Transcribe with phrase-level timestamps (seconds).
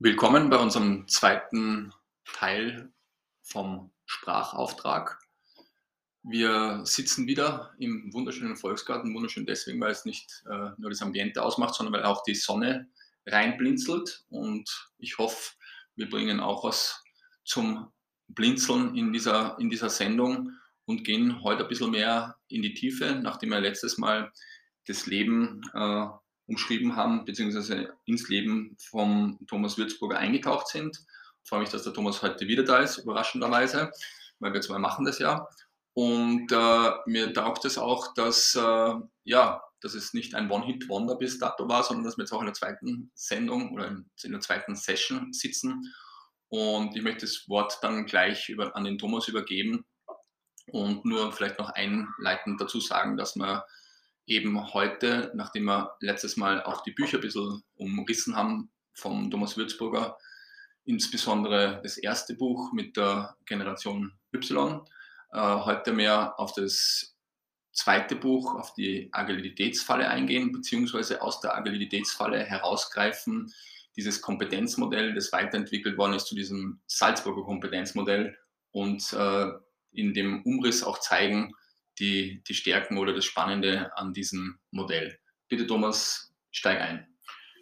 [0.00, 1.92] Willkommen bei unserem zweiten
[2.24, 2.92] Teil
[3.42, 5.18] vom Sprachauftrag.
[6.22, 11.42] Wir sitzen wieder im wunderschönen Volksgarten, wunderschön deswegen, weil es nicht äh, nur das Ambiente
[11.42, 12.88] ausmacht, sondern weil auch die Sonne
[13.26, 15.54] reinblinzelt und ich hoffe,
[15.96, 17.02] wir bringen auch was
[17.44, 17.90] zum
[18.28, 20.52] Blinzeln in dieser, in dieser Sendung
[20.84, 24.32] und gehen heute ein bisschen mehr in die Tiefe, nachdem wir letztes Mal
[24.86, 26.06] das Leben äh,
[26.48, 30.98] umschrieben haben, beziehungsweise ins Leben von Thomas Würzburger eingetaucht sind.
[31.44, 33.92] Ich freue mich, dass der Thomas heute wieder da ist, überraschenderweise,
[34.40, 35.46] weil wir zwei machen das ja.
[35.92, 38.94] Und äh, mir taugt es auch, dass, äh,
[39.24, 42.46] ja, dass es nicht ein One-Hit-Wonder bis dato war, sondern dass wir jetzt auch in
[42.46, 45.92] der zweiten Sendung oder in der zweiten Session sitzen.
[46.48, 49.84] Und ich möchte das Wort dann gleich über, an den Thomas übergeben
[50.70, 53.64] und nur vielleicht noch einleitend dazu sagen, dass wir
[54.28, 59.56] eben heute, nachdem wir letztes Mal auch die Bücher ein bisschen umrissen haben vom Thomas
[59.56, 60.18] Würzburger,
[60.84, 64.82] insbesondere das erste Buch mit der Generation Y,
[65.32, 67.16] äh, heute mehr auf das
[67.72, 73.52] zweite Buch, auf die Agilitätsfalle eingehen, beziehungsweise aus der Agilitätsfalle herausgreifen,
[73.96, 78.36] dieses Kompetenzmodell, das weiterentwickelt worden ist zu diesem Salzburger Kompetenzmodell
[78.72, 79.46] und äh,
[79.92, 81.54] in dem Umriss auch zeigen,
[81.98, 85.18] die, die Stärken oder das Spannende an diesem Modell.
[85.48, 87.06] Bitte Thomas, steig ein.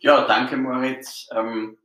[0.00, 1.28] Ja, danke Moritz.
[1.32, 1.78] Ähm,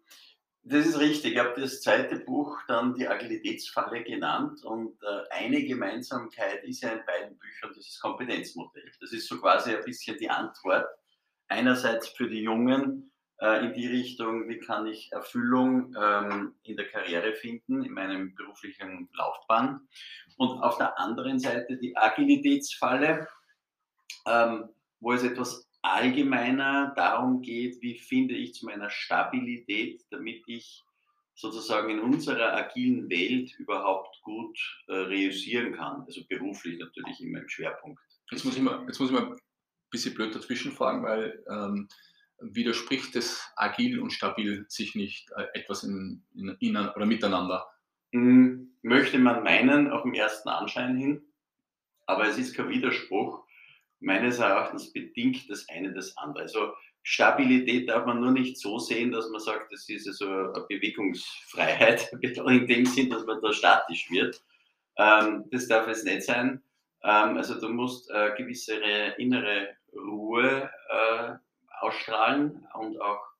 [0.63, 1.33] das ist richtig.
[1.33, 6.89] Ich habe das zweite Buch dann die Agilitätsfalle genannt und äh, eine Gemeinsamkeit ist ja
[6.89, 8.91] in beiden Büchern dieses Kompetenzmodell.
[8.99, 10.85] Das ist so quasi ein bisschen die Antwort
[11.47, 16.87] einerseits für die Jungen, äh, in die Richtung, wie kann ich Erfüllung ähm, in der
[16.87, 19.87] Karriere finden, in meinem beruflichen Laufbahn.
[20.41, 23.27] Und auf der anderen Seite die Agilitätsfalle,
[24.25, 30.81] ähm, wo es etwas allgemeiner darum geht, wie finde ich zu meiner Stabilität, damit ich
[31.35, 34.57] sozusagen in unserer agilen Welt überhaupt gut
[34.87, 36.01] äh, reüssieren kann.
[36.07, 38.01] Also beruflich natürlich immer im Schwerpunkt.
[38.31, 39.39] Jetzt muss ich mal, jetzt muss ich mal ein
[39.91, 41.87] bisschen blöd dazwischen fragen, weil ähm,
[42.39, 47.67] widerspricht es agil und stabil sich nicht äh, etwas in, in, in, oder miteinander?
[48.11, 51.21] Hm, möchte man meinen, auf den ersten Anschein hin,
[52.05, 53.43] aber es ist kein Widerspruch.
[53.99, 56.43] Meines Erachtens bedingt das eine das andere.
[56.43, 56.73] Also
[57.03, 62.11] Stabilität darf man nur nicht so sehen, dass man sagt, das ist also eine Bewegungsfreiheit,
[62.21, 64.43] in dem Sinn, dass man da statisch wird.
[64.97, 66.61] Ähm, das darf es nicht sein.
[67.03, 68.75] Ähm, also du musst äh, gewisse
[69.17, 71.33] innere Ruhe äh,
[71.79, 73.30] ausstrahlen und auch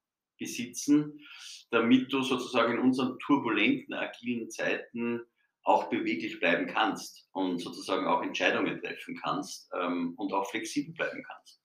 [0.42, 1.22] besitzen,
[1.70, 5.22] damit du sozusagen in unseren turbulenten, agilen Zeiten
[5.64, 11.24] auch beweglich bleiben kannst und sozusagen auch Entscheidungen treffen kannst ähm, und auch flexibel bleiben
[11.24, 11.62] kannst.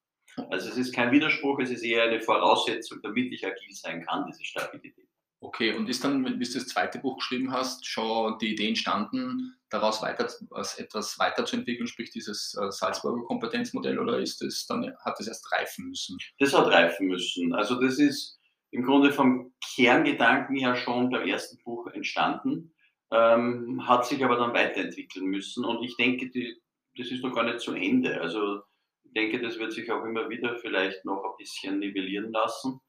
[0.51, 4.27] Also es ist kein Widerspruch, es ist eher eine Voraussetzung, damit ich agil sein kann,
[4.27, 5.09] diese Stabilität.
[5.41, 9.55] Okay, und ist dann, wenn du das zweite Buch geschrieben hast, schon die Idee entstanden,
[9.69, 10.29] daraus weiter,
[10.79, 15.89] etwas weiterzuentwickeln, sprich dieses äh, Salzburger Kompetenzmodell, oder ist es dann, hat es erst reifen
[15.89, 16.17] müssen?
[16.39, 17.55] Das hat reifen müssen.
[17.55, 18.36] Also das ist
[18.77, 22.75] im Grunde vom Kerngedanken ja schon beim ersten Buch entstanden,
[23.11, 25.65] ähm, hat sich aber dann weiterentwickeln müssen.
[25.65, 26.61] Und ich denke, die,
[26.95, 28.21] das ist noch gar nicht zu Ende.
[28.21, 28.61] Also
[29.05, 32.81] ich denke, das wird sich auch immer wieder vielleicht noch ein bisschen nivellieren lassen.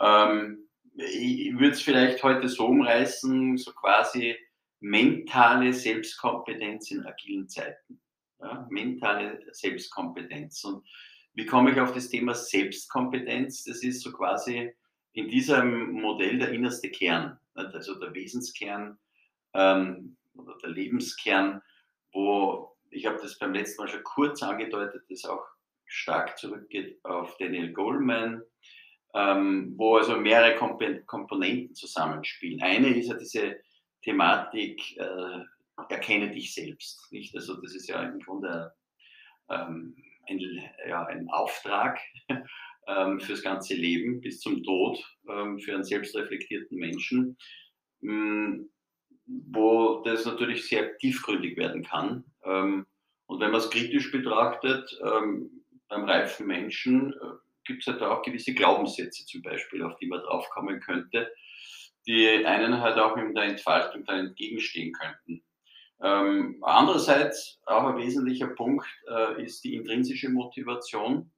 [0.00, 4.36] Ähm, ich würde es vielleicht heute so umreißen, so quasi
[4.78, 8.00] mentale Selbstkompetenz in agilen Zeiten.
[8.38, 10.62] Ja, mentale Selbstkompetenz.
[10.62, 10.86] Und
[11.32, 13.64] wie komme ich auf das Thema Selbstkompetenz?
[13.64, 14.72] Das ist so quasi
[15.14, 18.98] in diesem Modell der innerste Kern, also der Wesenskern
[19.54, 21.62] ähm, oder der Lebenskern,
[22.12, 25.44] wo ich habe das beim letzten Mal schon kurz angedeutet, das auch
[25.86, 28.42] stark zurückgeht auf Daniel Goleman,
[29.14, 32.62] ähm, wo also mehrere Komp Komponenten zusammenspielen.
[32.62, 33.60] Eine ist ja diese
[34.02, 35.44] Thematik, äh,
[35.88, 37.10] erkenne dich selbst.
[37.12, 37.34] Nicht?
[37.34, 38.72] Also das ist ja im Grunde
[39.48, 39.96] ähm,
[40.28, 40.40] ein,
[40.88, 42.00] ja, ein Auftrag
[42.86, 44.98] ähm, fürs ganze Leben bis zum Tod
[45.28, 47.36] ähm, für einen selbstreflektierten Menschen,
[48.02, 48.70] ähm,
[49.26, 52.24] wo das natürlich sehr tiefgründig werden kann.
[52.44, 52.86] Ähm,
[53.26, 55.50] und wenn man es kritisch betrachtet, ähm,
[55.88, 60.20] beim reifen Menschen äh, gibt es halt auch gewisse Glaubenssätze zum Beispiel, auf die man
[60.20, 61.32] draufkommen könnte,
[62.06, 65.42] die einen halt auch in der Entfaltung dann entgegenstehen könnten.
[66.02, 71.30] Ähm, andererseits auch ein wesentlicher Punkt äh, ist die intrinsische Motivation,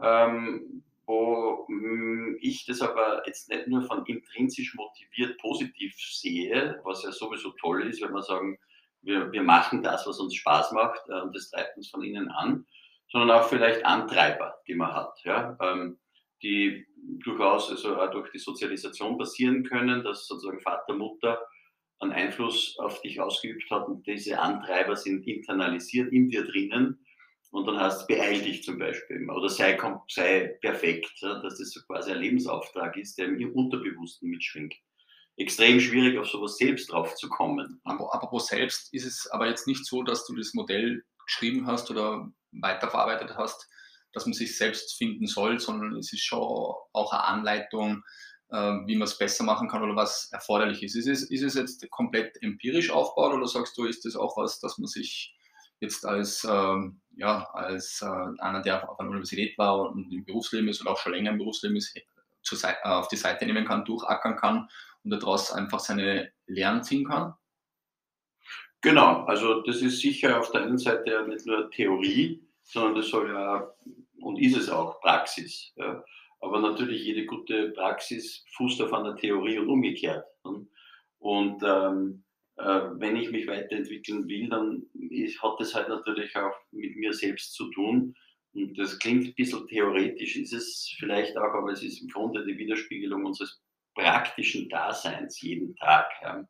[0.00, 7.02] ähm, wo hm, ich das aber jetzt nicht nur von intrinsisch motiviert positiv sehe, was
[7.02, 8.58] ja sowieso toll ist, wenn wir sagen,
[9.02, 12.28] wir, wir machen das, was uns Spaß macht äh, und das treibt uns von innen
[12.30, 12.66] an,
[13.10, 15.98] sondern auch vielleicht Antreiber, die man hat, ja, ähm,
[16.42, 16.86] die
[17.24, 21.40] durchaus also auch durch die Sozialisation passieren können, dass sozusagen Vater, Mutter
[22.00, 27.04] einen Einfluss auf dich ausgeübt hat und diese Antreiber sind internalisiert in dir drinnen
[27.50, 29.78] und dann heißt es, beeil dich zum Beispiel oder sei,
[30.08, 34.74] sei perfekt, dass das so quasi ein Lebensauftrag ist, der im Unterbewussten mitschwingt.
[35.36, 37.80] Extrem schwierig, auf sowas selbst drauf zu kommen.
[37.84, 42.30] Wo selbst ist es aber jetzt nicht so, dass du das Modell geschrieben hast oder
[42.52, 43.68] weiterverarbeitet hast,
[44.12, 48.02] dass man sich selbst finden soll, sondern es ist schon auch eine Anleitung,
[48.50, 48.56] äh,
[48.86, 50.96] wie man es besser machen kann oder was erforderlich ist.
[50.96, 54.60] Ist es, ist es jetzt komplett empirisch aufgebaut oder sagst du, ist das auch was,
[54.60, 55.37] dass man sich
[55.80, 60.68] jetzt als, ähm, ja, als äh, einer, der auf einer Universität war und im Berufsleben
[60.68, 61.96] ist oder auch schon länger im Berufsleben ist,
[62.42, 64.68] zur Seite, äh, auf die Seite nehmen kann, durchackern kann
[65.04, 67.34] und daraus einfach seine Lehren ziehen kann?
[68.80, 73.08] Genau, also das ist sicher auf der einen Seite ja nicht nur Theorie, sondern das
[73.08, 73.72] soll ja
[74.20, 75.72] und ist es auch Praxis.
[75.76, 76.04] Ja.
[76.40, 80.24] Aber natürlich jede gute Praxis fußt auf einer Theorie und umgekehrt.
[81.18, 82.27] Und ähm, äh,
[82.58, 84.86] wenn ich mich weiterentwickeln will, dann
[85.42, 88.14] hat das halt natürlich auch mit mir selbst zu tun.
[88.54, 92.44] Und das klingt ein bisschen theoretisch, ist es vielleicht auch, aber es ist im Grunde
[92.44, 93.60] die Widerspiegelung unseres
[93.94, 96.06] praktischen Daseins jeden Tag.
[96.22, 96.48] Ja.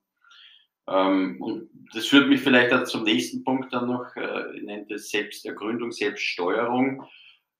[0.88, 4.86] Ähm, und das führt mich vielleicht auch zum nächsten Punkt dann noch, äh, ich nenne
[4.88, 7.06] das Selbstergründung, Selbststeuerung,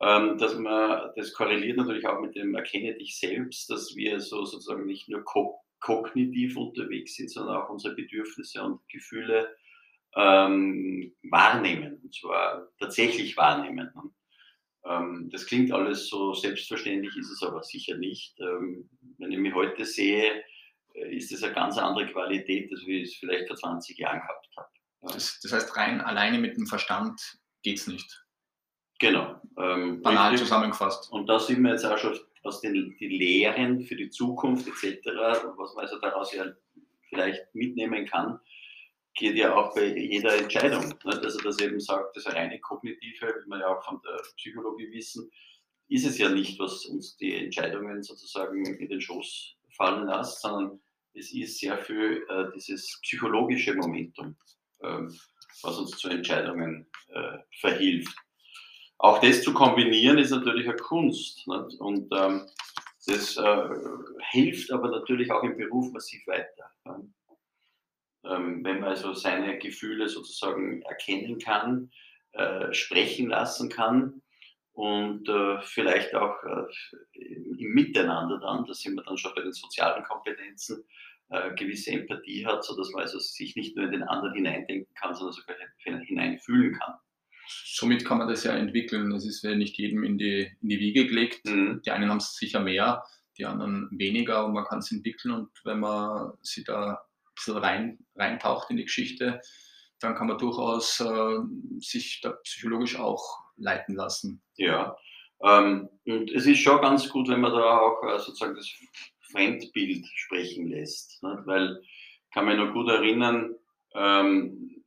[0.01, 4.45] ähm, dass man, das korreliert natürlich auch mit dem Erkenne dich selbst, dass wir so
[4.45, 9.57] sozusagen nicht nur ko kognitiv unterwegs sind, sondern auch unsere Bedürfnisse und Gefühle
[10.17, 13.91] ähm, wahrnehmen, und zwar tatsächlich wahrnehmen.
[14.85, 18.39] Ähm, das klingt alles so selbstverständlich, ist es aber sicher nicht.
[18.41, 18.89] Ähm,
[19.19, 20.43] wenn ich mich heute sehe,
[20.95, 24.21] äh, ist es eine ganz andere Qualität, als wie ich es vielleicht vor 20 Jahren
[24.21, 24.69] gehabt habe.
[25.03, 27.21] Das, das heißt, rein alleine mit dem Verstand
[27.63, 28.25] geht es nicht.
[28.99, 29.41] Genau.
[29.57, 31.13] Ähm, Banal zusammengefasst.
[31.13, 35.07] Und da sind wir jetzt auch schon aus den die Lehren für die Zukunft etc.,
[35.57, 36.47] was man also daraus ja
[37.09, 38.41] vielleicht mitnehmen kann,
[39.15, 40.89] geht ja auch bei jeder Entscheidung.
[41.05, 41.21] Ne?
[41.21, 44.91] Dass er das eben sagt, das reine Kognitive, wie wir ja auch von der Psychologie
[44.93, 45.31] wissen,
[45.89, 50.81] ist es ja nicht, was uns die Entscheidungen sozusagen in den Schoß fallen lässt, sondern
[51.15, 54.37] es ist sehr viel äh, dieses psychologische Momentum,
[54.81, 55.03] äh,
[55.63, 58.15] was uns zu Entscheidungen äh, verhilft.
[58.99, 61.47] Auch das zu kombinieren ist natürlich eine Kunst.
[61.47, 61.81] Nicht?
[61.81, 62.49] Und ähm,
[63.07, 63.69] das äh,
[64.31, 66.71] hilft aber natürlich auch im Beruf massiv weiter.
[68.25, 71.91] Ähm, wenn man also seine Gefühle sozusagen erkennen kann,
[72.33, 74.21] äh, sprechen lassen kann
[74.73, 77.21] und äh, vielleicht auch äh,
[77.59, 80.85] im Miteinander dann, da sind wir dann schon bei den sozialen Kompetenzen,
[81.31, 85.15] äh, gewisse Empathie hat, sodass man also sich nicht nur in den anderen hineindenken kann,
[85.15, 86.95] sondern sogar hineinfühlen kann.
[87.49, 89.11] Somit kann man das ja entwickeln.
[89.11, 91.47] Das ist ja nicht jedem in die, in die Wiege gelegt.
[91.47, 91.83] Mhm.
[91.85, 93.05] Die einen haben es sicher mehr,
[93.37, 95.33] die anderen weniger und man kann es entwickeln.
[95.33, 99.41] Und wenn man sich da ein bisschen rein, reintaucht in die Geschichte,
[100.01, 101.39] dann kann man durchaus äh,
[101.81, 104.43] sich da psychologisch auch leiten lassen.
[104.57, 104.97] Ja,
[105.43, 108.71] ähm, und es ist schon ganz gut, wenn man da auch äh, sozusagen das
[109.31, 111.23] Fremdbild sprechen lässt.
[111.23, 111.43] Ne?
[111.45, 113.55] Weil ich kann mich noch gut erinnern,
[113.95, 114.85] ähm,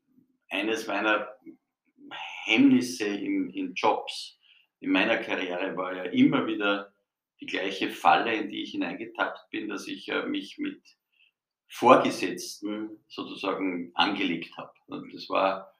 [0.49, 1.27] eines meiner
[2.45, 4.39] Hemmnisse in, in Jobs
[4.79, 6.93] in meiner Karriere war ja immer wieder
[7.39, 10.81] die gleiche Falle, in die ich hineingetappt bin, dass ich äh, mich mit
[11.67, 14.74] Vorgesetzten sozusagen angelegt habe.
[14.88, 15.74] Und das war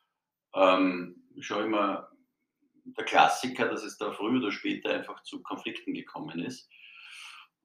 [0.56, 2.10] ähm, schon immer
[2.84, 6.70] der Klassiker, dass es da früher oder später einfach zu Konflikten gekommen ist.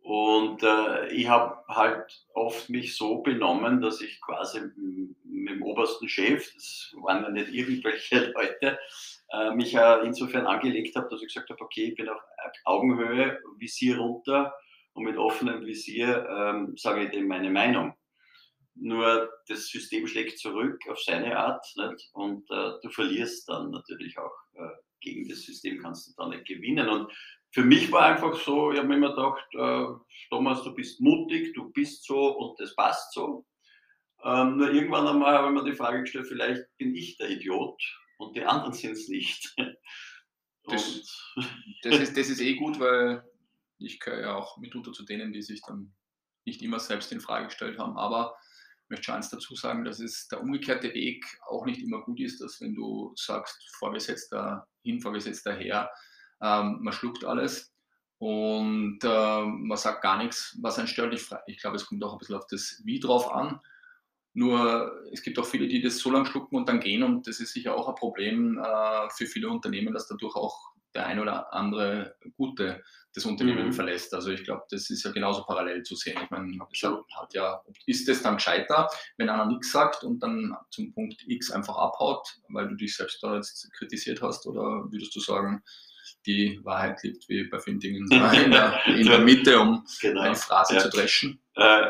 [0.06, 4.60] Und äh, ich habe halt oft mich so benommen, dass ich quasi
[5.24, 8.78] mit dem obersten Chef, das waren ja nicht irgendwelche Leute,
[9.32, 12.20] äh, mich ja insofern angelegt habe, dass ich gesagt habe, okay, ich bin auf
[12.64, 14.54] Augenhöhe, Visier runter
[14.92, 17.92] und mit offenem Visier ähm, sage ich dem meine Meinung.
[18.76, 22.10] Nur das System schlägt zurück auf seine Art nicht?
[22.12, 24.68] und äh, du verlierst dann natürlich auch äh,
[25.00, 26.88] gegen das System, kannst du dann nicht gewinnen.
[26.88, 27.10] Und
[27.56, 29.86] für mich war einfach so, ich habe mir immer gedacht, äh,
[30.28, 33.46] Thomas, du bist mutig, du bist so und das passt so.
[34.22, 37.80] Ähm, nur irgendwann einmal habe ich mir die Frage gestellt, vielleicht bin ich der Idiot
[38.18, 39.54] und die anderen sind es nicht.
[40.68, 41.00] Das,
[41.84, 43.22] das, ist, das ist eh gut, weil
[43.78, 45.94] ich gehöre ja auch mitunter zu denen, die sich dann
[46.44, 47.96] nicht immer selbst in Frage gestellt haben.
[47.96, 48.34] Aber
[48.82, 52.18] ich möchte schon eins dazu sagen, dass es der umgekehrte Weg auch nicht immer gut
[52.18, 55.88] ist, dass wenn du sagst, Vorgesetzter hin, Vorgesetzter her,
[56.42, 57.72] ähm, man schluckt alles
[58.18, 61.14] und äh, man sagt gar nichts, was einen stört.
[61.14, 63.60] Ich, ich glaube, es kommt auch ein bisschen auf das Wie drauf an.
[64.32, 67.40] Nur es gibt auch viele, die das so lange schlucken und dann gehen und das
[67.40, 71.52] ist sicher auch ein Problem äh, für viele Unternehmen, dass dadurch auch der ein oder
[71.52, 72.82] andere Gute
[73.14, 73.72] das Unternehmen mhm.
[73.72, 74.12] verlässt.
[74.12, 76.18] Also ich glaube, das ist ja genauso parallel zu sehen.
[76.22, 80.92] Ich meine, hat ja, ist es dann gescheiter, wenn einer nichts sagt und dann zum
[80.92, 85.20] Punkt X einfach abhaut, weil du dich selbst da jetzt kritisiert hast, oder würdest du
[85.20, 85.62] sagen,
[86.26, 90.22] die Wahrheit liegt wie bei vielen Dingen in der, in der Mitte, um genau.
[90.22, 90.80] eine Phrase ja.
[90.80, 91.40] zu dreschen?
[91.54, 91.86] Äh,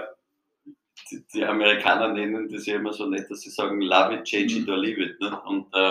[1.11, 4.57] die, die, Amerikaner nennen das ja immer so nett, dass sie sagen, love it, change
[4.59, 4.73] it mhm.
[4.73, 5.21] or leave it.
[5.21, 5.41] Ne?
[5.43, 5.91] Und äh,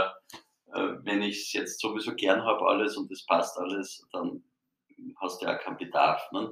[0.73, 4.43] äh wenn ich es jetzt sowieso gern habe alles und es passt alles, dann
[5.17, 6.21] hast du ja keinen Bedarf.
[6.31, 6.51] Ne?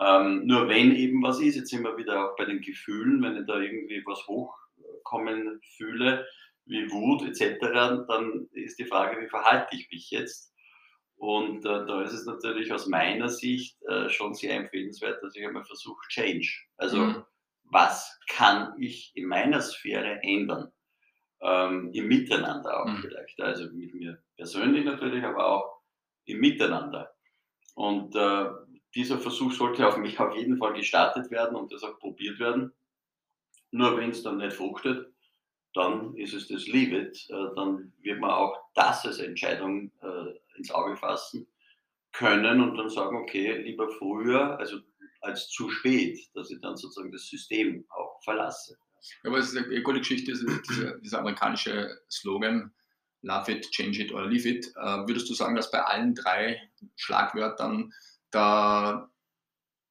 [0.00, 3.36] Ähm, nur wenn eben was ist, jetzt sind wir wieder auch bei den Gefühlen, wenn
[3.36, 6.26] ich da irgendwie was hochkommen fühle,
[6.66, 7.58] wie Wut etc.,
[8.06, 10.54] dann ist die Frage, wie verhalte ich mich jetzt?
[11.18, 15.44] Und äh, da ist es natürlich aus meiner Sicht äh, schon sehr empfehlenswert, dass ich
[15.44, 16.48] einmal versuche, Change.
[16.76, 17.24] Also mhm.
[17.64, 20.70] was kann ich in meiner Sphäre ändern?
[21.40, 22.98] Ähm, Im Miteinander auch mhm.
[22.98, 23.40] vielleicht.
[23.40, 25.82] Also mit mir persönlich natürlich, aber auch
[26.24, 27.12] im Miteinander.
[27.74, 28.46] Und äh,
[28.94, 32.72] dieser Versuch sollte auf mich auf jeden Fall gestartet werden und das auch probiert werden.
[33.72, 35.12] Nur wenn es dann nicht fruchtet,
[35.74, 37.26] dann ist es das Leave it.
[37.28, 41.46] Äh, dann wird man auch das als Entscheidung äh, ins Auge fassen
[42.12, 44.78] können und dann sagen, okay, lieber früher, also
[45.20, 48.76] als zu spät, dass ich dann sozusagen das System auch verlasse.
[49.22, 50.32] Ja, aber es ist eine gute Geschichte,
[50.68, 52.72] dieser, dieser amerikanische Slogan,
[53.22, 54.66] Love it, change it or leave it.
[54.76, 57.92] Äh, würdest du sagen, dass bei allen drei Schlagwörtern
[58.30, 59.10] da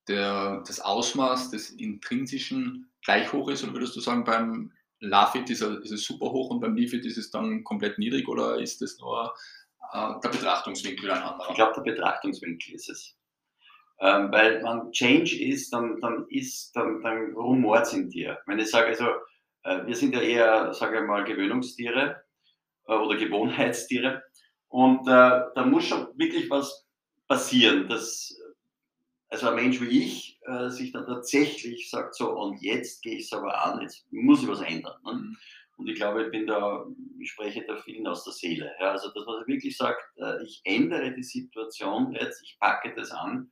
[0.08, 3.64] der, das Ausmaß des Intrinsischen gleich hoch ist?
[3.64, 6.96] Oder würdest du sagen, beim Love it ist, ist es super hoch und beim Leave
[6.96, 8.30] it ist es dann komplett niedrig?
[8.30, 9.36] Oder ist es nur
[9.94, 11.50] äh, der Betrachtungswinkel ein anderer?
[11.50, 13.18] Ich glaube, der Betrachtungswinkel ist es.
[14.00, 18.38] Ähm, weil man Change ist, dann, dann ist, dann, dann rumort es in dir.
[18.46, 19.06] Wenn ich sage, also,
[19.64, 22.24] äh, wir sind ja eher, sage ich mal, Gewöhnungstiere
[22.88, 24.24] äh, oder Gewohnheitstiere.
[24.68, 26.86] Und äh, da muss schon wirklich was
[27.28, 28.38] passieren, dass
[29.30, 33.26] also ein Mensch wie ich äh, sich dann tatsächlich sagt so, und jetzt gehe ich
[33.26, 34.96] es aber an, jetzt muss ich was ändern.
[35.04, 35.36] Ne?
[35.78, 36.86] Und ich glaube, ich bin da,
[37.20, 38.74] ich spreche da vielen aus der Seele.
[38.80, 38.92] Ja?
[38.92, 43.52] Also, dass man wirklich sagt, äh, ich ändere die Situation jetzt, ich packe das an,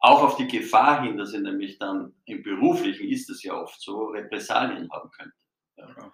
[0.00, 3.80] auch auf die Gefahr hin, dass ich nämlich dann im Beruflichen, ist es ja oft
[3.80, 5.36] so, Repressalien haben könnte.
[5.76, 6.12] Ja.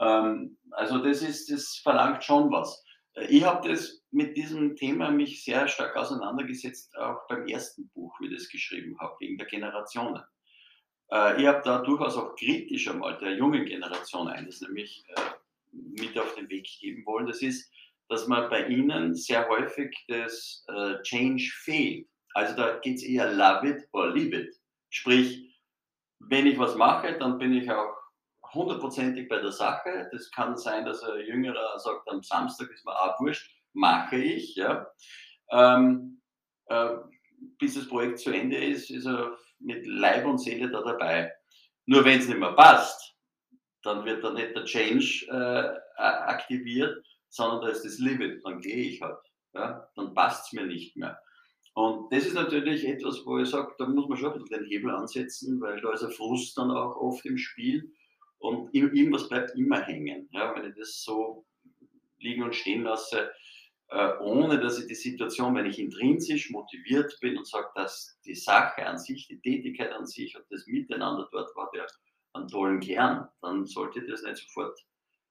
[0.00, 2.84] Ähm, also das ist, das verlangt schon was.
[3.14, 8.14] Äh, ich habe das mit diesem Thema mich sehr stark auseinandergesetzt, auch beim ersten Buch,
[8.20, 10.22] wie ich das geschrieben habe, wegen der Generationen.
[11.14, 15.20] Äh, ich habe da durchaus auch kritisch einmal der jungen Generation eines nämlich äh,
[15.72, 17.26] mit auf den Weg geben wollen.
[17.26, 17.70] Das ist,
[18.08, 20.66] dass man bei ihnen sehr häufig das
[21.02, 22.06] Change fehlt.
[22.34, 24.60] Also da geht es eher love it or leave it.
[24.90, 25.58] Sprich,
[26.18, 27.96] wenn ich was mache, dann bin ich auch
[28.52, 30.08] hundertprozentig bei der Sache.
[30.12, 34.54] Das kann sein, dass ein Jüngerer sagt, am Samstag ist mir auch wurscht, mache ich.
[34.56, 34.86] Ja.
[35.50, 36.20] Ähm,
[36.66, 36.96] äh,
[37.58, 41.32] bis das Projekt zu Ende ist, ist er mit Leib und Seele da dabei.
[41.86, 43.14] Nur wenn es nicht mehr passt,
[43.82, 48.76] dann wird da nicht der Change äh, aktiviert, sondern da ist das Limit, dann gehe
[48.76, 49.18] ich halt.
[49.52, 49.88] Ja.
[49.94, 51.18] Dann passt es mir nicht mehr.
[51.74, 54.68] Und das ist natürlich etwas, wo ich sage, da muss man schon ein bisschen den
[54.68, 57.92] Hebel ansetzen, weil da ist ein Frust dann auch oft im Spiel.
[58.38, 60.28] Und irgendwas bleibt immer hängen.
[60.32, 61.44] Ja, wenn ich das so
[62.18, 63.30] liegen und stehen lasse,
[64.20, 68.86] ohne dass ich die Situation, wenn ich intrinsisch motiviert bin und sage, dass die Sache
[68.86, 71.86] an sich, die Tätigkeit an sich und das Miteinander dort war der
[72.32, 74.78] einen tollen Kern, dann sollte ich das nicht sofort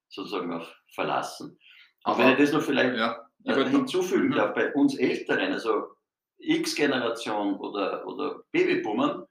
[0.08, 1.60] sozusagen auf verlassen.
[2.04, 4.36] Aber wenn ich das noch vielleicht ja, äh, hinzufügen mhm.
[4.36, 5.96] darf, bei uns Älteren, also
[6.38, 9.26] X-Generation oder, oder Babyboomern,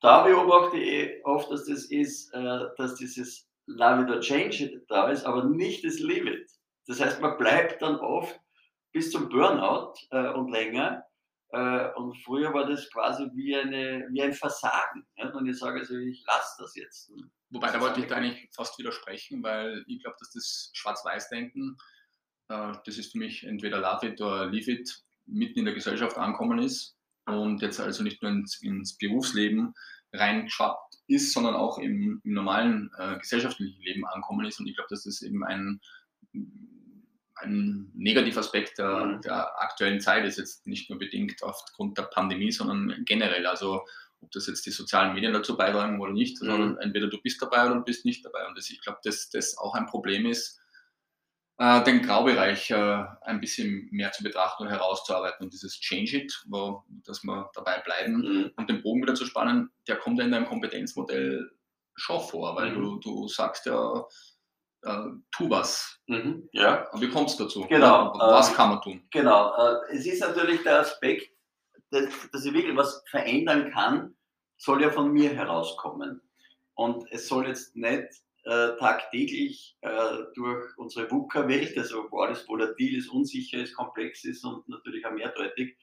[0.00, 5.10] da beobachte ich oft, dass das ist, äh, dass dieses Love it or Change da
[5.10, 6.50] ist, aber nicht das Leave it.
[6.88, 8.40] Das heißt, man bleibt dann oft
[8.92, 11.04] bis zum Burnout äh, und länger.
[11.50, 15.06] Äh, und früher war das quasi wie, eine, wie ein Versagen.
[15.16, 15.28] Ja?
[15.30, 17.12] Und ich sage also, ich lasse das jetzt.
[17.50, 21.76] Wobei, da wollte ich da eigentlich fast widersprechen, weil ich glaube, dass das Schwarz-Weiß-Denken,
[22.48, 26.16] äh, das ist für mich entweder Love it oder Leave it, mitten in der Gesellschaft
[26.16, 29.74] ankommen ist und jetzt also nicht nur ins, ins Berufsleben
[30.14, 34.58] reingeschwappt ist, sondern auch im, im normalen äh, gesellschaftlichen Leben ankommen ist.
[34.58, 35.80] Und ich glaube, dass das eben ein,
[37.40, 39.20] ein Negativaspekt der, mhm.
[39.22, 43.46] der aktuellen Zeit ist, jetzt nicht nur bedingt aufgrund der Pandemie, sondern generell.
[43.46, 43.84] Also
[44.20, 46.46] ob das jetzt die sozialen Medien dazu beitragen oder nicht, mhm.
[46.46, 48.46] sondern entweder du bist dabei oder du bist nicht dabei.
[48.46, 50.60] Und das, ich glaube, dass das auch ein Problem ist,
[51.58, 55.44] äh, den Graubereich äh, ein bisschen mehr zu betrachten und herauszuarbeiten.
[55.44, 58.52] Und dieses Change It, wo, dass wir dabei bleiben mhm.
[58.56, 61.50] und den Bogen wieder zu spannen, der kommt ja in deinem Kompetenzmodell
[61.96, 62.82] schon vor, weil mhm.
[62.82, 64.04] du, du sagst ja,
[65.30, 66.00] tu was.
[66.06, 66.88] Mhm, ja.
[66.94, 67.66] Wie kommt es dazu?
[67.68, 68.12] Genau.
[68.18, 69.02] Was äh, kann man tun?
[69.10, 69.54] Genau.
[69.56, 71.30] Äh, es ist natürlich der Aspekt,
[71.90, 74.16] dass, dass ich wirklich was verändern kann,
[74.56, 76.20] soll ja von mir herauskommen.
[76.74, 78.08] Und es soll jetzt nicht
[78.44, 79.90] äh, tagtäglich äh,
[80.34, 85.12] durch unsere VUCA-Welt, also wo alles volatil ist, unsicher ist, komplex ist und natürlich auch
[85.12, 85.76] mehrdeutig,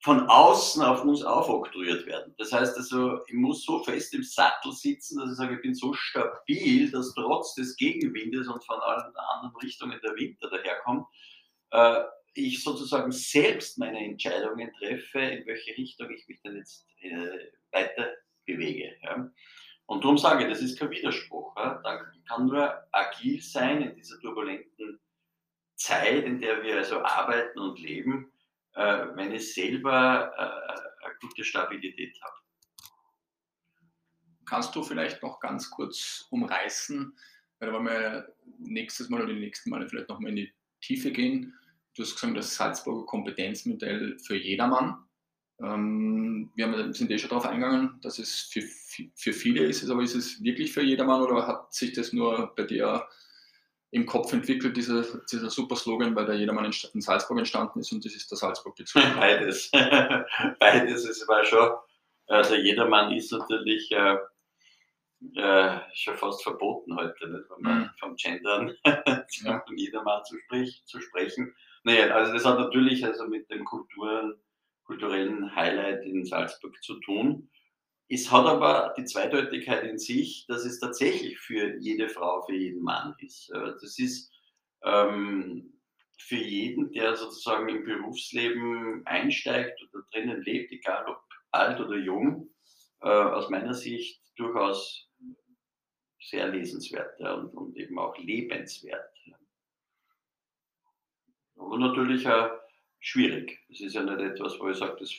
[0.00, 2.34] von außen auf uns aufoktroyiert werden.
[2.38, 5.74] Das heißt also, ich muss so fest im Sattel sitzen, dass ich sage, ich bin
[5.74, 11.06] so stabil, dass trotz des Gegenwindes und von allen anderen Richtungen der Winter daherkommt,
[11.70, 12.02] äh,
[12.34, 18.12] ich sozusagen selbst meine Entscheidungen treffe, in welche Richtung ich mich denn jetzt äh, weiter
[18.46, 18.94] bewege.
[19.02, 19.28] Ja.
[19.86, 21.56] Und darum sage ich, das ist kein Widerspruch.
[21.56, 21.82] Ja.
[22.14, 25.00] Ich kann nur agil sein in dieser turbulenten
[25.74, 28.32] Zeit, in der wir also arbeiten und leben
[28.78, 32.36] wenn ich selber äh, eine gute Stabilität habe.
[34.46, 37.16] Kannst du vielleicht noch ganz kurz umreißen,
[37.58, 41.10] weil da wollen wir nächstes Mal oder die nächsten Male vielleicht nochmal in die Tiefe
[41.10, 41.54] gehen.
[41.94, 45.04] Du hast gesagt, das Salzburger Kompetenzmodell für jedermann.
[45.60, 48.62] Ähm, wir sind eh schon darauf eingegangen, dass es für,
[49.14, 52.62] für viele ist, aber ist es wirklich für jedermann oder hat sich das nur bei
[52.62, 53.08] dir
[53.90, 58.04] im Kopf entwickelt, dieser, dieser super Slogan, weil der Jedermann in, Salzburg entstanden ist und
[58.04, 59.02] das ist der Salzburg-Bezug.
[59.16, 59.70] Beides.
[60.58, 61.70] Beides ist aber schon,
[62.26, 64.16] also Jedermann ist natürlich äh,
[65.36, 67.44] äh, schon fast verboten heute, nicht?
[67.50, 67.90] wenn man mhm.
[67.98, 69.60] vom Gendern ja.
[69.66, 71.54] von Jedermann zu, sprich, zu sprechen.
[71.82, 74.34] Naja, also das hat natürlich also mit dem Kulturen,
[74.84, 77.50] kulturellen Highlight in Salzburg zu tun.
[78.10, 82.82] Es hat aber die Zweideutigkeit in sich, dass es tatsächlich für jede Frau, für jeden
[82.82, 83.50] Mann ist.
[83.50, 84.32] Das ist
[84.82, 85.78] ähm,
[86.18, 92.50] für jeden, der sozusagen im Berufsleben einsteigt oder drinnen lebt, egal ob alt oder jung,
[93.00, 95.08] äh, aus meiner Sicht durchaus
[96.20, 99.04] sehr lesenswert ja, und, und, eben auch lebenswert.
[101.56, 102.50] Aber natürlich auch
[103.00, 103.60] schwierig.
[103.68, 105.12] Das ist ja nicht etwas, wo ich sage, das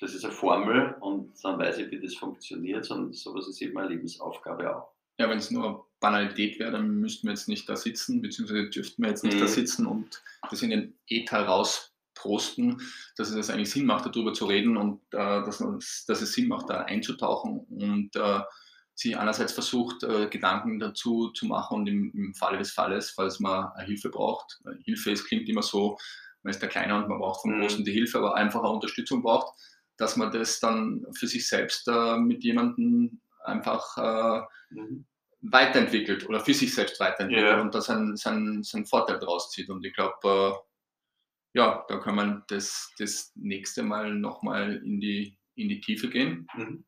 [0.00, 3.78] das ist eine Formel und dann weiß ich, wie das funktioniert, sondern sowas ist eben
[3.78, 4.92] eine Lebensaufgabe auch.
[5.18, 9.02] Ja, wenn es nur Banalität wäre, dann müssten wir jetzt nicht da sitzen, beziehungsweise dürften
[9.02, 9.40] wir jetzt nicht mhm.
[9.40, 12.82] da sitzen und das in den Äther rausprosten,
[13.16, 15.64] dass es eigentlich Sinn macht, darüber zu reden und äh, dass,
[16.06, 18.40] dass, es Sinn macht, da einzutauchen und äh,
[18.94, 23.40] sich einerseits versucht, äh, Gedanken dazu zu machen und im, im Falle des Falles, falls
[23.40, 25.98] man Hilfe braucht, Hilfe ist, klingt immer so,
[26.42, 27.62] man ist der Kleine und man braucht vom mhm.
[27.62, 29.54] Großen die Hilfe, aber einfacher Unterstützung braucht,
[29.96, 35.06] dass man das dann für sich selbst äh, mit jemandem einfach äh, mhm.
[35.40, 37.60] weiterentwickelt oder für sich selbst weiterentwickelt ja.
[37.60, 39.70] und da seinen, seinen, seinen Vorteil draus zieht.
[39.70, 45.38] Und ich glaube, äh, ja, da kann man das, das nächste Mal nochmal in die,
[45.54, 46.46] in die Tiefe gehen.
[46.54, 46.84] Mhm.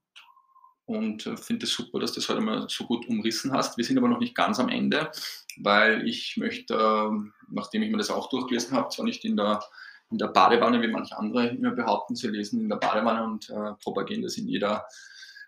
[0.84, 3.76] Und äh, finde es super, dass du das heute mal so gut umrissen hast.
[3.76, 5.10] Wir sind aber noch nicht ganz am Ende,
[5.58, 9.62] weil ich möchte, ähm, nachdem ich mir das auch durchgelesen habe, zwar nicht in der
[10.10, 13.74] in der Badewanne, wie manche andere immer behaupten, sie lesen in der Badewanne und äh,
[13.82, 14.86] propagieren das in jeder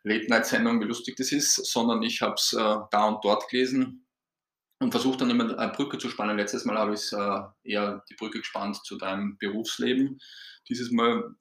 [0.03, 4.07] Late-Night-Sendung, wie lustig das ist, sondern ich habe es äh, da und dort gelesen
[4.79, 6.39] und versucht dann immer eine Brücke zu spannen.
[6.39, 10.21] Letztes Mal habe ich äh, eher die Brücke gespannt zu deinem Berufsleben.
[10.69, 11.35] Dieses Mal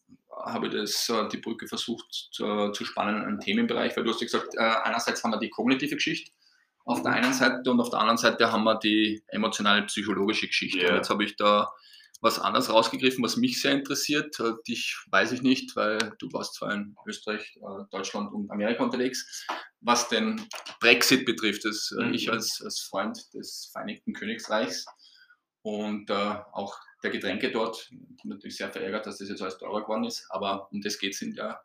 [0.45, 4.11] habe ich das, äh, die Brücke versucht zu, äh, zu spannen, einen Themenbereich, weil du
[4.11, 6.31] hast ja gesagt, äh, einerseits haben wir die kognitive Geschichte
[6.85, 10.79] auf der einen Seite und auf der anderen Seite haben wir die emotionale psychologische Geschichte.
[10.79, 10.95] Yeah.
[10.95, 11.71] Jetzt habe ich da
[12.21, 14.39] was anderes rausgegriffen, was mich sehr interessiert.
[14.39, 18.83] Äh, dich weiß ich nicht, weil du warst zwar in Österreich, äh, Deutschland und Amerika
[18.83, 19.47] unterwegs.
[19.81, 20.45] Was den
[20.79, 22.13] Brexit betrifft, das, äh, mhm.
[22.13, 24.85] ich als, als Freund des Vereinigten Königreichs
[25.61, 29.81] und äh, auch der Getränke dort, bin natürlich sehr verärgert, dass das jetzt alles teurer
[29.83, 31.61] geworden ist, aber um das geht es in der,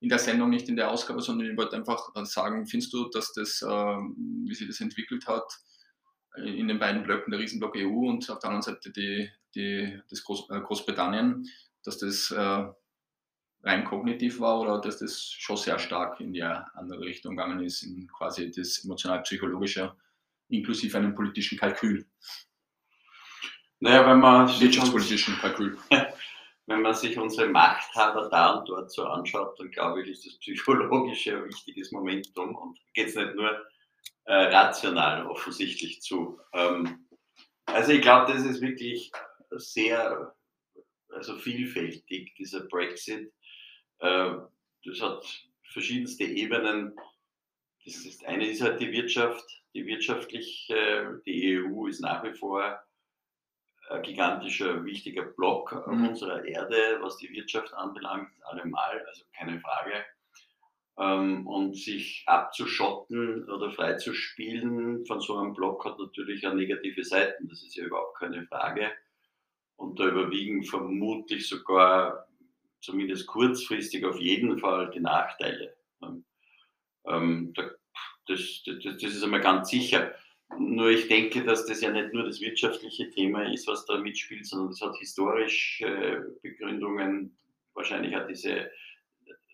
[0.00, 3.32] in der Sendung, nicht in der Ausgabe, sondern ich wollte einfach sagen, findest du, dass
[3.32, 5.44] das, äh, wie sich das entwickelt hat,
[6.36, 10.22] in den beiden Blöcken, der Riesenblock EU und auf der anderen Seite die, die, das
[10.24, 11.48] Groß, äh, Großbritannien,
[11.84, 12.66] dass das äh,
[13.62, 17.82] rein kognitiv war oder dass das schon sehr stark in die andere Richtung gegangen ist,
[17.82, 19.94] in quasi das emotional-psychologische,
[20.48, 22.06] inklusive einem politischen Kalkül.
[23.80, 25.76] Naja, wenn man wirtschaftspolitischen Kalkül.
[26.68, 30.36] Wenn man sich unsere Machthaber da und dort so anschaut, dann glaube ich, ist das
[30.38, 33.64] psychologische ein wichtiges Momentum und geht es nicht nur
[34.24, 36.38] äh, rational offensichtlich zu.
[36.52, 37.06] Ähm,
[37.66, 39.10] also ich glaube, das ist wirklich
[39.50, 40.34] sehr
[41.10, 43.32] also vielfältig, dieser Brexit.
[43.98, 44.34] Äh,
[44.84, 45.24] das hat
[45.72, 46.94] verschiedenste Ebenen.
[47.84, 52.80] Das ist, eine ist halt die Wirtschaft, die wirtschaftliche, die EU ist nach wie vor
[53.90, 56.08] ein gigantischer, wichtiger Block mhm.
[56.08, 60.04] unserer Erde, was die Wirtschaft anbelangt, allemal, also keine Frage.
[60.98, 67.48] Ähm, und sich abzuschotten oder freizuspielen von so einem Block hat natürlich auch negative Seiten,
[67.48, 68.90] das ist ja überhaupt keine Frage.
[69.76, 72.26] Und da überwiegen vermutlich sogar,
[72.80, 75.76] zumindest kurzfristig, auf jeden Fall die Nachteile.
[77.06, 77.52] Ähm,
[78.26, 80.14] das, das, das ist einmal ganz sicher.
[80.58, 84.46] Nur ich denke, dass das ja nicht nur das wirtschaftliche Thema ist, was da mitspielt,
[84.46, 87.36] sondern das hat historische Begründungen.
[87.74, 88.70] Wahrscheinlich hat diese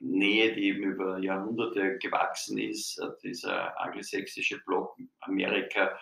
[0.02, 5.96] Nähe, die eben über Jahrhunderte gewachsen ist, äh, dieser angelsächsische Block Amerika,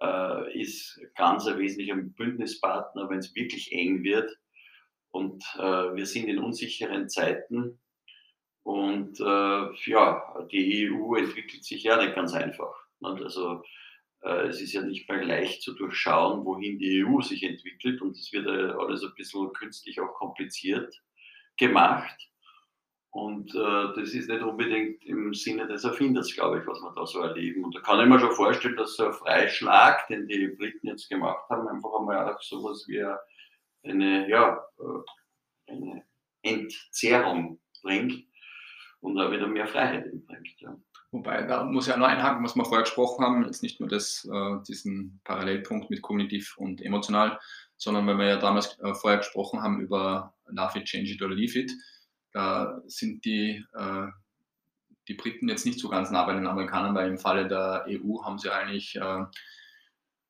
[0.00, 4.30] äh, ist ganz ein wesentlicher Bündnispartner, wenn es wirklich eng wird.
[5.10, 7.80] Und äh, wir sind in unsicheren Zeiten.
[8.64, 12.74] Und äh, ja, die EU entwickelt sich ja nicht ganz einfach.
[13.00, 13.22] Nicht?
[13.22, 13.62] Also
[14.22, 18.02] äh, es ist ja nicht mehr leicht zu durchschauen, wohin die EU sich entwickelt.
[18.02, 21.02] Und es wird alles ein bisschen künstlich auch kompliziert
[21.56, 22.31] gemacht.
[23.12, 27.06] Und äh, das ist nicht unbedingt im Sinne des Erfinders, glaube ich, was wir da
[27.06, 27.62] so erleben.
[27.62, 31.10] Und da kann ich mir schon vorstellen, dass so ein Freischlag, den die Briten jetzt
[31.10, 33.04] gemacht haben, einfach einmal auch sowas wie
[33.84, 36.04] eine, ja, äh, eine
[36.40, 38.24] Entzerrung bringt
[39.00, 40.60] und auch wieder mehr Freiheit bringt.
[40.60, 40.74] Ja.
[41.10, 43.90] Wobei, da muss ich auch noch einhaken, was wir vorher gesprochen haben, jetzt nicht nur
[43.90, 47.38] das, äh, diesen Parallelpunkt mit kognitiv und emotional,
[47.76, 51.28] sondern weil wir ja damals äh, vorher gesprochen haben über Love it, change it or
[51.28, 51.70] leave it
[52.32, 54.06] da sind die, äh,
[55.08, 58.24] die Briten jetzt nicht so ganz nah bei den Amerikanern, weil im Falle der EU
[58.24, 59.24] haben sie eigentlich äh,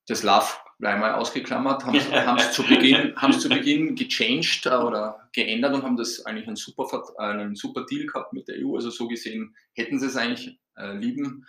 [0.07, 0.47] das Love
[0.83, 6.27] einmal ausgeklammert, haben es zu, Beginn, zu Beginn gechanged äh, oder geändert und haben das
[6.27, 6.87] eigentlich einen super,
[7.19, 8.75] einen super Deal gehabt mit der EU.
[8.75, 11.47] Also so gesehen hätten sie es eigentlich äh, lieben,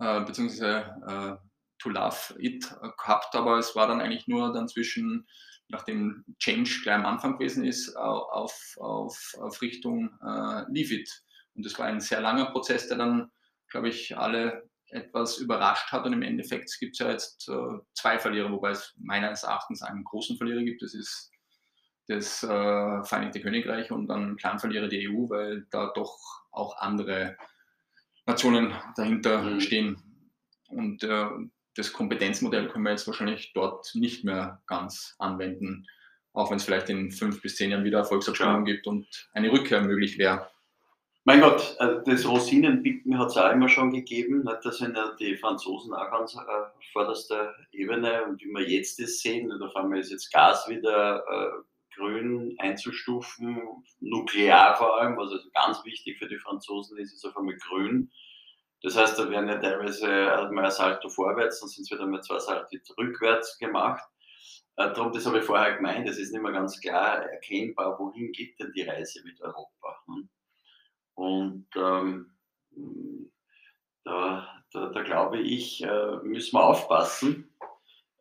[0.00, 1.36] äh, beziehungsweise äh,
[1.78, 2.64] to love it
[2.98, 5.26] gehabt, aber es war dann eigentlich nur dann zwischen
[5.68, 11.10] nachdem Change gleich am Anfang gewesen ist, auf, auf, auf Richtung äh, Leave It.
[11.54, 13.30] Und das war ein sehr langer Prozess, der dann,
[13.68, 16.04] glaube ich, alle etwas überrascht hat.
[16.06, 20.04] Und im Endeffekt gibt es ja jetzt äh, zwei Verlierer, wobei es meines Erachtens einen
[20.04, 20.82] großen Verlierer gibt.
[20.82, 21.30] Das ist
[22.06, 22.46] das äh,
[23.04, 26.18] Vereinigte Königreich und dann einen kleinen Verlierer die EU, weil da doch
[26.50, 27.36] auch andere
[28.26, 29.60] Nationen dahinter mhm.
[29.60, 29.96] stehen.
[30.68, 31.26] Und äh,
[31.76, 35.86] das Kompetenzmodell können wir jetzt wahrscheinlich dort nicht mehr ganz anwenden,
[36.32, 38.74] auch wenn es vielleicht in fünf bis zehn Jahren wieder Erfolgsabstimmungen ja.
[38.74, 40.48] gibt und eine Rückkehr möglich wäre.
[41.26, 44.44] Mein Gott, äh, das Rosinenpicken hat es auch immer schon gegeben.
[44.44, 48.24] Da sind ja die Franzosen auch ganz auf äh, vorderster Ebene.
[48.24, 51.62] Und wie wir jetzt das sehen, da auf einmal ist jetzt Gas wieder äh,
[51.96, 53.62] grün einzustufen,
[54.00, 58.10] nuklear vor allem, was also ganz wichtig für die Franzosen ist, ist auf einmal grün.
[58.84, 60.06] Das heißt, da werden ja teilweise
[60.52, 64.04] mal ein Salto vorwärts, dann sind wieder mal zwei Salto rückwärts gemacht.
[64.76, 68.30] Äh, darum, das habe ich vorher gemeint, es ist nicht mehr ganz klar erkennbar, wohin
[68.32, 70.02] geht denn die Reise mit Europa.
[70.06, 70.28] Hm?
[71.14, 73.30] Und ähm,
[74.04, 77.56] da, da, da, glaube ich, äh, müssen wir aufpassen,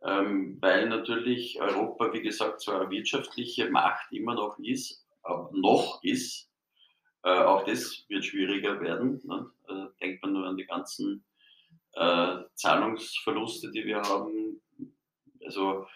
[0.06, 6.02] ähm, weil natürlich Europa, wie gesagt, zwar eine wirtschaftliche Macht immer noch ist, aber noch
[6.04, 6.50] ist,
[7.24, 9.22] äh, auch das wird schwieriger werden.
[9.74, 11.26] Also denkt man nur an die ganzen
[11.94, 14.62] äh, Zahlungsverluste, die wir haben.
[15.46, 15.88] Also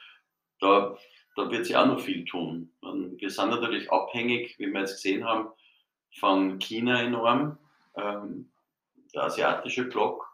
[0.59, 0.97] da,
[1.35, 2.73] da wird sich auch noch viel tun.
[2.81, 5.49] Und wir sind natürlich abhängig, wie wir jetzt gesehen haben,
[6.19, 7.57] von China enorm.
[7.95, 8.51] Ähm,
[9.13, 10.27] der asiatische Block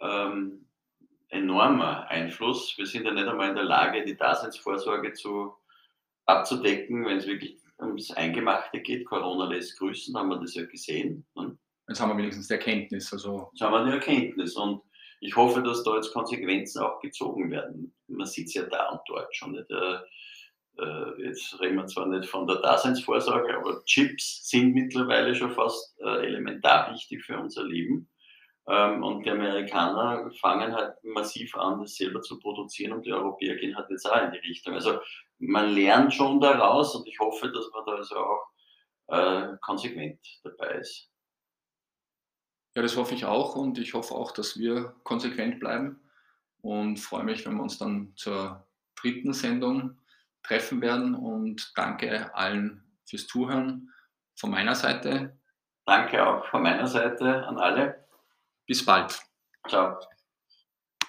[0.00, 0.66] ähm,
[1.28, 2.76] enormer Einfluss.
[2.78, 5.54] Wir sind ja nicht einmal in der Lage, die Daseinsvorsorge zu,
[6.26, 9.06] abzudecken, wenn es wirklich ums Eingemachte geht.
[9.06, 11.26] Corona lässt grüßen, haben wir das ja gesehen.
[11.34, 11.58] Ne?
[11.88, 13.12] Jetzt haben wir wenigstens die Erkenntnis.
[13.12, 14.82] Also jetzt haben wir die Erkenntnis und
[15.20, 17.94] ich hoffe, dass da jetzt Konsequenzen auch gezogen werden.
[18.06, 19.52] Man sieht es ja da und dort schon.
[19.52, 19.70] Nicht?
[19.70, 19.98] Äh,
[20.78, 25.98] äh, jetzt reden wir zwar nicht von der Daseinsvorsorge, aber Chips sind mittlerweile schon fast
[26.00, 28.08] äh, elementar wichtig für unser Leben.
[28.68, 33.56] Ähm, und die Amerikaner fangen halt massiv an, das selber zu produzieren und die Europäer
[33.56, 34.74] gehen halt jetzt auch in die Richtung.
[34.74, 35.00] Also
[35.38, 38.46] man lernt schon daraus und ich hoffe, dass man da also auch
[39.08, 41.10] äh, konsequent dabei ist.
[42.78, 45.98] Ja, das hoffe ich auch und ich hoffe auch, dass wir konsequent bleiben
[46.62, 49.98] und freue mich, wenn wir uns dann zur dritten Sendung
[50.44, 53.92] treffen werden und danke allen fürs Zuhören
[54.36, 55.36] von meiner Seite.
[55.86, 58.06] Danke auch von meiner Seite an alle.
[58.64, 59.22] Bis bald.
[59.66, 59.98] Ciao.